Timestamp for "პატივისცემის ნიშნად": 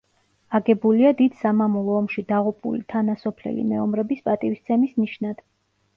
4.31-5.45